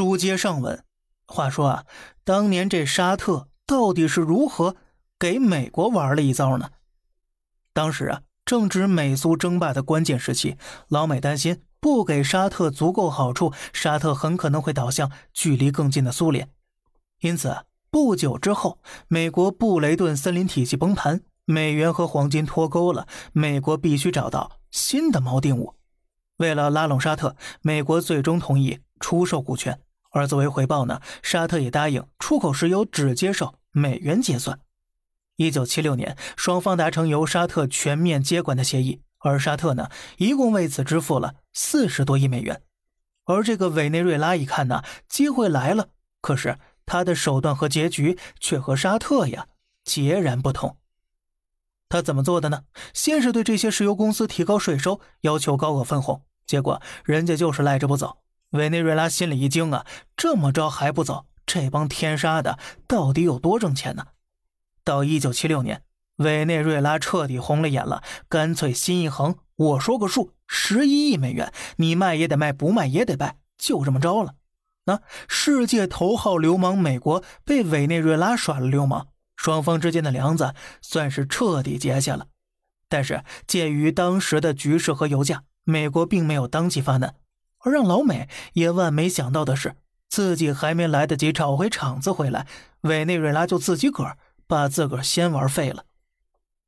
[0.00, 0.82] 书接上文，
[1.26, 1.84] 话说啊，
[2.24, 4.76] 当年这沙特到底是如何
[5.18, 6.70] 给美国玩了一招呢？
[7.74, 10.56] 当时啊，正值美苏争霸的关键时期，
[10.88, 16.48] 老美担心不给沙特足够好处，沙特很可能会倒向距离更近的苏联。
[17.20, 25.74] 因此，不久之后，美国布雷顿森林体系崩盘，美元和黄金脱钩了，美国必须找到新的锚定物。
[26.38, 29.78] 为了拉拢沙特，美国最终同意出售股权，
[30.10, 34.60] 而作为回报呢，沙特也答应出口石油只接受美元结算。
[35.36, 42.62] 一九七六年，双方达成由沙特全面接管的协议，而沙特呢，一共为此支付了四十多亿美元。
[43.24, 45.88] 而这个委内瑞拉一看呢，机会来了，
[46.20, 49.46] 可是他的手段和结局却和沙特呀
[49.84, 50.76] 截然不同。
[51.88, 52.64] 他怎么做的呢？
[52.92, 56.24] 先是对这些石油公司提高税收，要求高额分红。
[56.46, 58.18] 结果人家就是赖着不走，
[58.50, 59.86] 委内瑞拉心里一惊啊，
[60.16, 64.06] 这么着还不走，这帮天杀的到底有多挣钱呢？
[64.82, 65.82] 到一九七六年，
[66.16, 74.34] 委内瑞拉彻底红了眼了，干脆心一横，我说个数，十一亿美元，你卖也得卖，不卖也得卖，就这么着了。
[74.86, 82.26] 那世界头号流氓美国被委内瑞拉耍了流氓，双方之间的梁子算是彻底结下了。
[82.88, 87.14] 但是鉴于当时的局势和油价，美国并没有当即发难，
[87.60, 89.76] 而让老美也万没想到的是，
[90.08, 92.46] 自己还没来得及找回场子回来，
[92.82, 95.84] 委内瑞拉就自己个儿把自个儿先玩废了。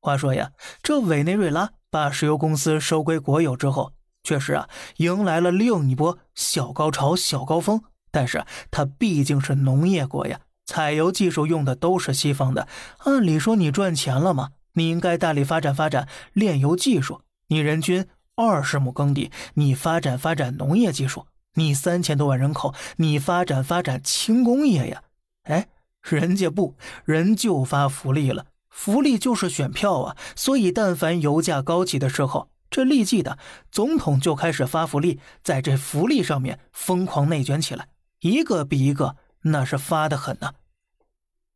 [0.00, 4.68] 话说呀，这委内瑞拉把石油公司收归国有之后，确实啊，
[4.98, 7.82] 迎来了另一波小高潮、小高峰。
[8.10, 14.50] 但是它毕竟是农业国呀，采油技术用的都是西方的，按理说你赚钱了吗？
[14.74, 18.06] 你应该大力发展发展炼油技术，你人均。
[18.36, 25.02] 二十亩耕地，你发展发展农业技术；你三千多万人口，你发展发展轻工业呀！
[25.44, 25.68] 哎，
[26.02, 30.16] 人家不，人就发福利了，福利就是选票啊！
[30.34, 33.38] 所以，但凡油价高起的时候，这立即的
[33.70, 37.86] 总统就开始发福利，在这福利上面疯狂内卷起来，
[38.20, 40.54] 一个比一个那是发的很呐！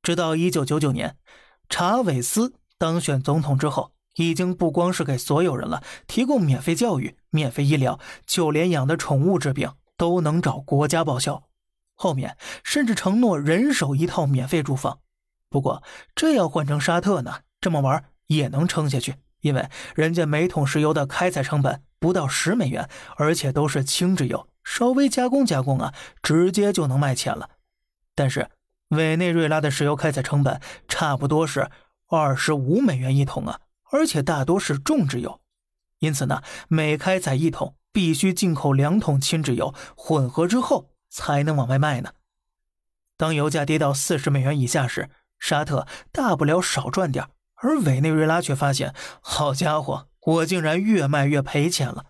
[0.00, 1.16] 直到一九九九年，
[1.68, 3.90] 查韦斯当选总统之后。
[4.18, 11.44] 已经不光是给所有人了，提供免费教育、免费医疗，就连养的宠物治病都能找国家报销。
[11.94, 14.98] 后面甚至承诺人手一套免费住房。
[15.48, 15.82] 不过
[16.16, 27.50] 这要换成沙特呢，这么玩也能撑下去，因为人家每桶石油的开采成本不到十美元，而且都是轻质油，稍微加工加工啊，直接就能卖钱了。
[28.16, 28.48] 但是
[28.88, 31.70] 委内瑞拉的石油开采成本差不多是
[32.08, 33.60] 二十五美元一桶啊。
[33.90, 35.40] 而且大多是重质油，
[35.98, 42.12] 因此呢，每开采一桶必须进口两桶轻质油，混合之后才能往外卖呢。
[43.16, 52.06] 当油价跌到四十美元以下时，沙特大不了少赚点，而委内瑞拉却发现，好家伙，我竟然越卖越赔钱了。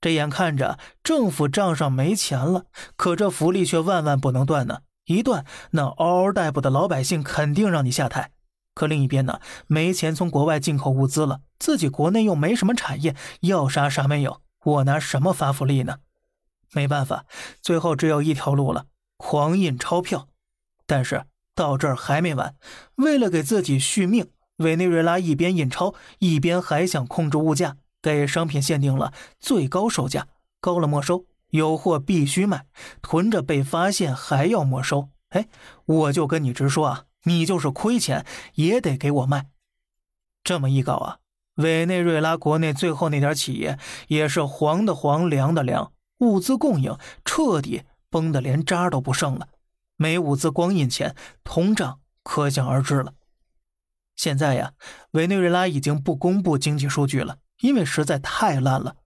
[0.00, 2.64] 这眼看着政府账上没钱了，
[2.96, 8.32] 可这福利却万万不能断呢，一断，那嗷嗷待哺的老百姓肯定让你下台。
[8.82, 9.38] 可另一边呢，
[9.68, 15.98] 没钱从国外进口物资了，自己国内又没什么产业，要啥啥没有，我拿什么发福利呢？
[16.72, 17.24] 没办法，
[17.60, 20.26] 最后只有一条路了，狂印钞票。
[20.84, 22.56] 但是到这儿还没完，
[22.96, 30.26] 为了给自己续命，委内瑞拉一边印钞，一边还想控制物价，给商品限定了最高售价，
[30.60, 32.66] 高了没收，有货必须卖，
[33.00, 35.10] 囤着被发现还要没收。
[35.28, 35.46] 哎，
[35.84, 37.04] 我就跟你直说啊。
[37.24, 39.46] 你就是亏钱也得给我卖，
[40.42, 41.18] 这么一搞啊，
[41.56, 43.78] 委内瑞拉国内最后那点企业
[44.08, 49.48] 也是黄的黄，凉的凉，物资供应彻底崩的连渣都不剩了，
[49.96, 53.14] 没物资光印钱，通胀可想而知了。
[54.16, 54.72] 现在呀，
[55.12, 58.96] 委内瑞拉已经不公布经济数据了，因为实在太烂了。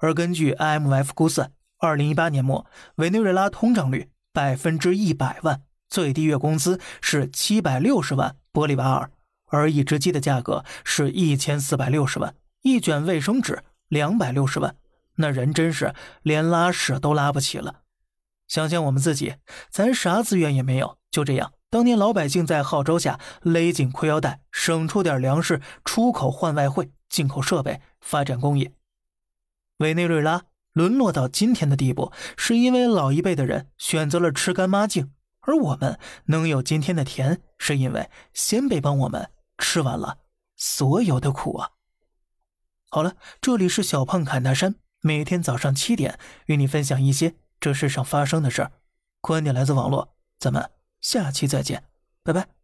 [0.00, 2.66] 而根据 IMF 估算，二零一八年末
[2.96, 5.62] 委内瑞拉通胀率百分之一百万。
[5.96, 9.10] 最低月工资是七百六十万玻利瓦尔，
[9.46, 14.76] 而一只鸡的价格是一千四百六十万，一卷卫生纸两百六十万，
[15.14, 17.76] 那人真是连拉屎都拉不起了。
[18.46, 19.36] 想想我们自己，
[19.70, 28.70] 咱啥资源也没有，就这样，当年老百姓在号召下勒紧裤腰带，省出点粮食，出口换外汇，进口设备，发展工业。
[29.78, 30.42] 委内瑞拉
[30.74, 35.10] 沦落到今天的地步，是因为老一辈的人选择了吃干抹净。
[35.46, 40.18] 而我们能有今天的甜，是因为先辈帮我们吃完了
[40.56, 41.70] 所有的苦啊！
[42.90, 48.72] 好了，这里是小胖侃大山，每天早上七点与你分享一些这世上发生的事儿。
[49.20, 50.70] 观点来自网络，咱们
[51.00, 51.84] 下期再见，
[52.22, 52.55] 拜拜。